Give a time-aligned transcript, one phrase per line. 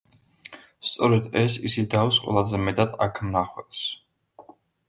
[0.91, 3.87] სწორედ ეს იზიდავს ყველაზე მეტად აქ მნახველს.